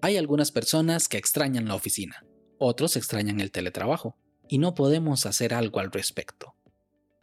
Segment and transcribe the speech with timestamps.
[0.00, 2.24] Hay algunas personas que extrañan la oficina,
[2.56, 4.16] otros extrañan el teletrabajo,
[4.48, 6.54] y no podemos hacer algo al respecto.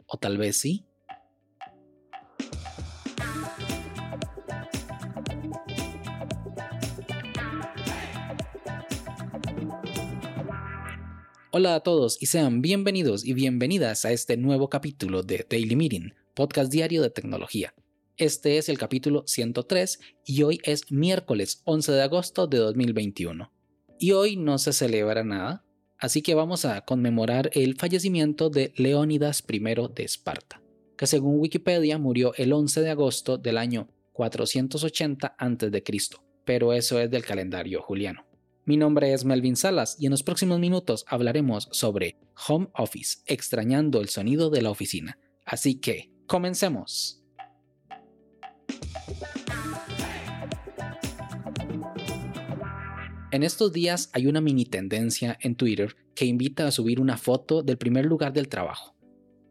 [0.06, 0.84] O tal vez sí.
[11.50, 16.12] Hola a todos y sean bienvenidos y bienvenidas a este nuevo capítulo de Daily Meeting,
[16.34, 17.72] podcast diario de tecnología.
[18.18, 23.52] Este es el capítulo 103 y hoy es miércoles 11 de agosto de 2021.
[23.98, 25.66] Y hoy no se celebra nada,
[25.98, 30.62] así que vamos a conmemorar el fallecimiento de Leónidas I de Esparta,
[30.96, 35.82] que según Wikipedia murió el 11 de agosto del año 480 a.C.,
[36.46, 38.24] pero eso es del calendario juliano.
[38.64, 42.16] Mi nombre es Melvin Salas y en los próximos minutos hablaremos sobre
[42.48, 45.18] Home Office, extrañando el sonido de la oficina.
[45.44, 47.25] Así que, comencemos.
[53.32, 57.62] En estos días hay una mini tendencia en Twitter que invita a subir una foto
[57.62, 58.96] del primer lugar del trabajo.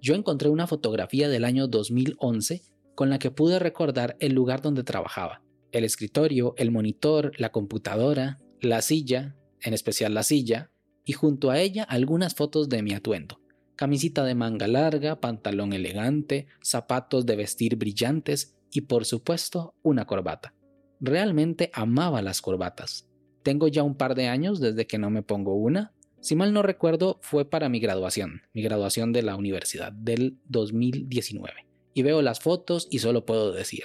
[0.01, 2.63] Yo encontré una fotografía del año 2011
[2.95, 5.41] con la que pude recordar el lugar donde trabajaba.
[5.71, 10.71] El escritorio, el monitor, la computadora, la silla, en especial la silla,
[11.05, 13.41] y junto a ella algunas fotos de mi atuendo.
[13.75, 20.53] Camisita de manga larga, pantalón elegante, zapatos de vestir brillantes y por supuesto una corbata.
[20.99, 23.07] Realmente amaba las corbatas.
[23.43, 25.93] Tengo ya un par de años desde que no me pongo una.
[26.19, 31.67] Si mal no recuerdo, fue para mi graduación, mi graduación de la universidad del 2019.
[31.93, 33.83] Y veo las fotos y solo puedo decir,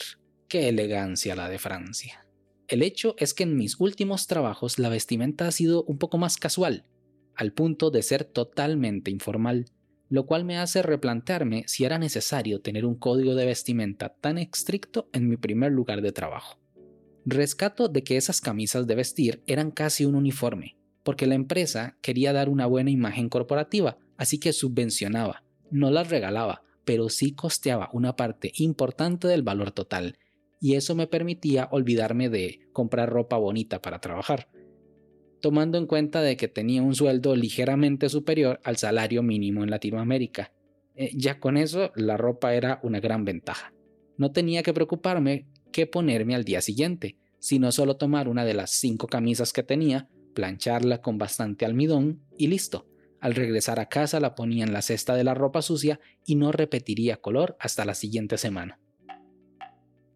[0.49, 2.27] qué elegancia la de Francia.
[2.67, 6.37] El hecho es que en mis últimos trabajos la vestimenta ha sido un poco más
[6.37, 6.87] casual,
[7.35, 9.67] al punto de ser totalmente informal,
[10.11, 15.09] lo cual me hace replantearme si era necesario tener un código de vestimenta tan estricto
[15.13, 16.59] en mi primer lugar de trabajo.
[17.25, 22.33] Rescato de que esas camisas de vestir eran casi un uniforme, porque la empresa quería
[22.33, 28.17] dar una buena imagen corporativa, así que subvencionaba, no las regalaba, pero sí costeaba una
[28.17, 30.19] parte importante del valor total,
[30.61, 34.49] y eso me permitía olvidarme de comprar ropa bonita para trabajar,
[35.41, 40.53] tomando en cuenta de que tenía un sueldo ligeramente superior al salario mínimo en Latinoamérica.
[40.95, 43.73] Eh, ya con eso la ropa era una gran ventaja.
[44.17, 48.71] No tenía que preocuparme qué ponerme al día siguiente, sino solo tomar una de las
[48.71, 52.87] cinco camisas que tenía, plancharla con bastante almidón y listo.
[53.21, 56.53] Al regresar a casa la ponía en la cesta de la ropa sucia y no
[56.53, 58.79] repetiría color hasta la siguiente semana.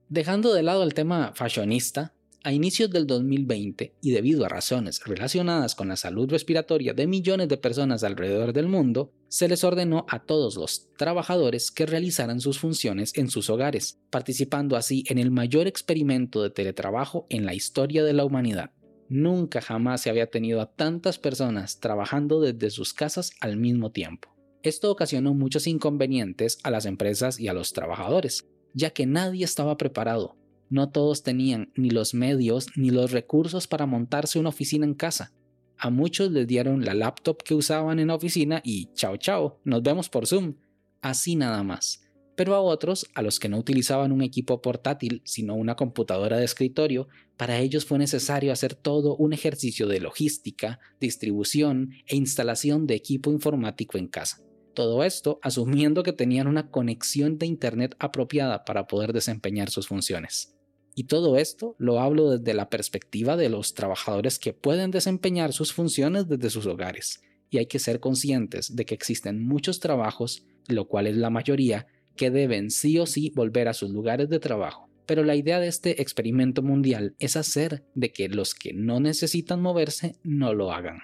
[0.08, 2.13] Dejando de lado el tema fashionista,
[2.44, 7.48] a inicios del 2020 y debido a razones relacionadas con la salud respiratoria de millones
[7.48, 12.58] de personas alrededor del mundo, se les ordenó a todos los trabajadores que realizaran sus
[12.58, 18.04] funciones en sus hogares, participando así en el mayor experimento de teletrabajo en la historia
[18.04, 18.70] de la humanidad.
[19.08, 24.34] Nunca jamás se había tenido a tantas personas trabajando desde sus casas al mismo tiempo.
[24.62, 29.76] Esto ocasionó muchos inconvenientes a las empresas y a los trabajadores, ya que nadie estaba
[29.76, 30.36] preparado
[30.74, 35.32] no todos tenían ni los medios ni los recursos para montarse una oficina en casa.
[35.78, 39.84] A muchos les dieron la laptop que usaban en la oficina y chao chao, nos
[39.84, 40.56] vemos por Zoom.
[41.00, 42.00] Así nada más.
[42.34, 46.44] Pero a otros, a los que no utilizaban un equipo portátil, sino una computadora de
[46.44, 47.06] escritorio,
[47.36, 53.30] para ellos fue necesario hacer todo un ejercicio de logística, distribución e instalación de equipo
[53.30, 54.42] informático en casa.
[54.74, 60.53] Todo esto asumiendo que tenían una conexión de Internet apropiada para poder desempeñar sus funciones.
[60.94, 65.72] Y todo esto lo hablo desde la perspectiva de los trabajadores que pueden desempeñar sus
[65.72, 67.20] funciones desde sus hogares.
[67.50, 71.86] Y hay que ser conscientes de que existen muchos trabajos, lo cual es la mayoría,
[72.16, 74.88] que deben sí o sí volver a sus lugares de trabajo.
[75.06, 79.60] Pero la idea de este experimento mundial es hacer de que los que no necesitan
[79.60, 81.00] moverse no lo hagan.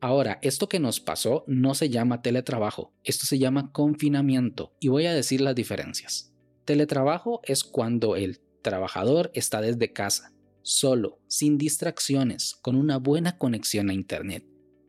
[0.00, 5.06] Ahora, esto que nos pasó no se llama teletrabajo, esto se llama confinamiento y voy
[5.06, 6.34] a decir las diferencias.
[6.66, 10.32] Teletrabajo es cuando el trabajador está desde casa,
[10.62, 14.44] solo, sin distracciones, con una buena conexión a Internet,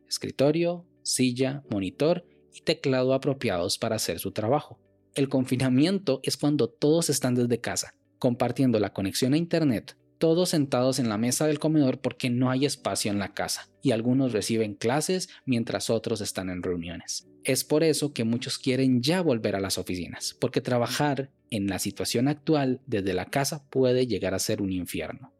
[0.08, 4.80] escritorio, silla, monitor y teclado apropiados para hacer su trabajo.
[5.14, 10.98] El confinamiento es cuando todos están desde casa, compartiendo la conexión a Internet, todos sentados
[10.98, 14.74] en la mesa del comedor porque no hay espacio en la casa, y algunos reciben
[14.74, 17.28] clases mientras otros están en reuniones.
[17.44, 21.78] Es por eso que muchos quieren ya volver a las oficinas, porque trabajar en la
[21.78, 25.32] situación actual desde la casa puede llegar a ser un infierno.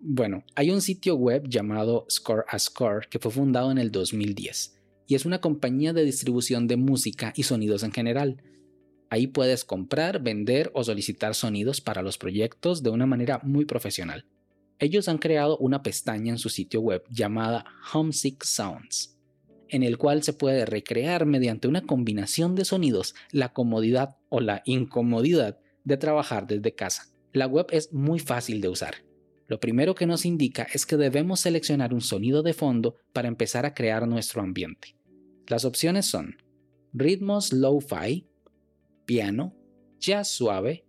[0.00, 4.76] Bueno, hay un sitio web llamado Score a Score que fue fundado en el 2010
[5.06, 8.42] y es una compañía de distribución de música y sonidos en general.
[9.08, 14.26] Ahí puedes comprar, vender o solicitar sonidos para los proyectos de una manera muy profesional.
[14.78, 19.16] Ellos han creado una pestaña en su sitio web llamada Homesick Sounds,
[19.68, 24.62] en el cual se puede recrear mediante una combinación de sonidos la comodidad o la
[24.64, 27.12] incomodidad de trabajar desde casa.
[27.32, 28.96] La web es muy fácil de usar.
[29.48, 33.64] Lo primero que nos indica es que debemos seleccionar un sonido de fondo para empezar
[33.64, 34.96] a crear nuestro ambiente.
[35.46, 36.36] Las opciones son
[36.92, 38.26] ritmos lo-fi,
[39.06, 39.56] piano,
[39.98, 40.84] jazz suave,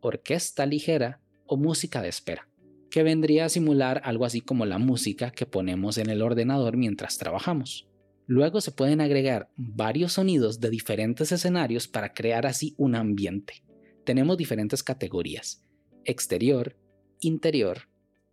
[0.00, 2.50] orquesta ligera o música de espera
[2.90, 7.16] que vendría a simular algo así como la música que ponemos en el ordenador mientras
[7.16, 7.88] trabajamos.
[8.26, 13.64] Luego se pueden agregar varios sonidos de diferentes escenarios para crear así un ambiente.
[14.04, 15.64] Tenemos diferentes categorías.
[16.04, 16.76] Exterior,
[17.20, 17.88] interior,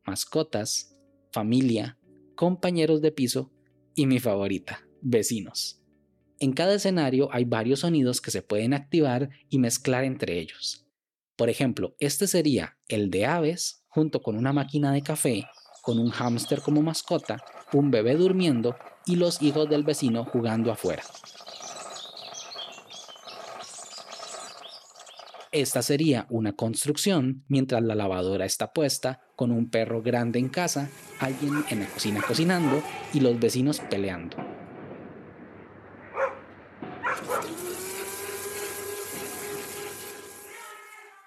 [0.06, 0.96] mascotas,
[1.32, 1.98] familia,
[2.36, 3.52] compañeros de piso
[3.96, 5.77] y mi favorita, vecinos.
[6.40, 10.86] En cada escenario hay varios sonidos que se pueden activar y mezclar entre ellos.
[11.36, 15.48] Por ejemplo, este sería el de aves junto con una máquina de café,
[15.82, 17.44] con un hámster como mascota,
[17.74, 18.76] un bebé durmiendo
[19.06, 21.04] y los hijos del vecino jugando afuera.
[25.52, 30.90] Esta sería una construcción mientras la lavadora está puesta, con un perro grande en casa,
[31.20, 34.38] alguien en la cocina cocinando y los vecinos peleando.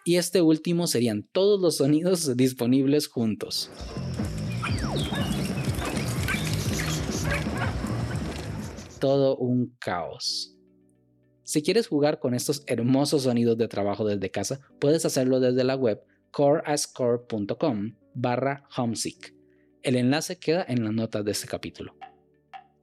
[0.04, 3.70] Y este último serían todos los sonidos disponibles juntos.
[8.98, 10.56] Todo un caos.
[11.42, 15.74] Si quieres jugar con estos hermosos sonidos de trabajo desde casa, puedes hacerlo desde la
[15.74, 16.00] web
[16.30, 19.34] coreascore.com barra homesick.
[19.82, 21.94] El enlace queda en las notas de este capítulo.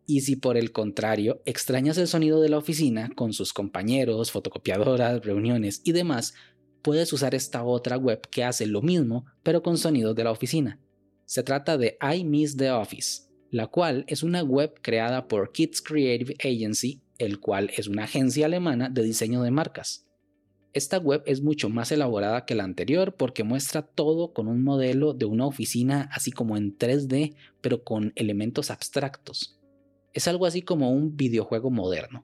[0.05, 5.23] Y si por el contrario extrañas el sonido de la oficina con sus compañeros, fotocopiadoras,
[5.23, 6.33] reuniones y demás,
[6.81, 10.79] puedes usar esta otra web que hace lo mismo pero con sonidos de la oficina.
[11.25, 15.81] Se trata de I Miss the Office, la cual es una web creada por Kids
[15.81, 20.05] Creative Agency, el cual es una agencia alemana de diseño de marcas.
[20.73, 25.13] Esta web es mucho más elaborada que la anterior porque muestra todo con un modelo
[25.13, 29.59] de una oficina así como en 3D, pero con elementos abstractos.
[30.13, 32.23] Es algo así como un videojuego moderno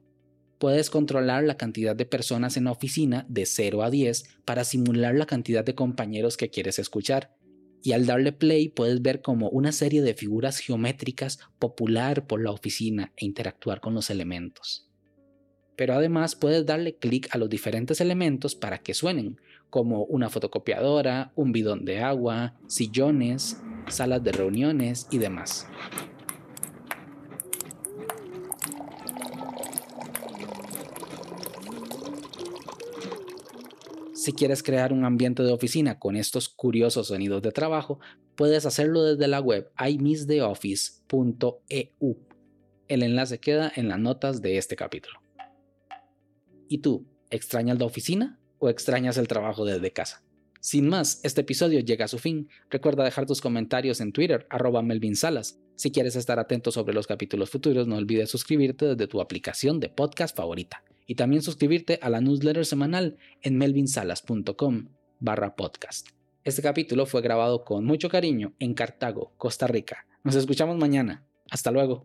[0.64, 5.14] puedes controlar la cantidad de personas en la oficina de 0 a 10 para simular
[5.14, 7.36] la cantidad de compañeros que quieres escuchar.
[7.82, 12.50] Y al darle play puedes ver como una serie de figuras geométricas popular por la
[12.50, 14.88] oficina e interactuar con los elementos.
[15.76, 19.38] Pero además puedes darle clic a los diferentes elementos para que suenen,
[19.68, 25.68] como una fotocopiadora, un bidón de agua, sillones, salas de reuniones y demás.
[34.24, 38.00] Si quieres crear un ambiente de oficina con estos curiosos sonidos de trabajo,
[38.36, 42.16] puedes hacerlo desde la web imisstheoffice.eu.
[42.88, 45.20] El enlace queda en las notas de este capítulo.
[46.70, 50.24] ¿Y tú, extrañas la oficina o extrañas el trabajo desde casa?
[50.58, 52.48] Sin más, este episodio llega a su fin.
[52.70, 55.60] Recuerda dejar tus comentarios en Twitter, arroba Melvin Salas.
[55.76, 59.90] Si quieres estar atento sobre los capítulos futuros, no olvides suscribirte desde tu aplicación de
[59.90, 64.88] podcast favorita y también suscribirte a la newsletter semanal en melvinsalas.com
[65.20, 66.08] barra podcast.
[66.44, 70.06] Este capítulo fue grabado con mucho cariño en Cartago, Costa Rica.
[70.22, 71.24] Nos escuchamos mañana.
[71.50, 72.02] Hasta luego.